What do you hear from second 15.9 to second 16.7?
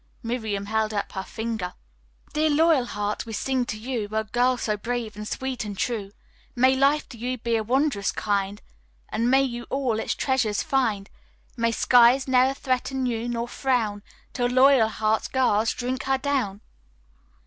her down."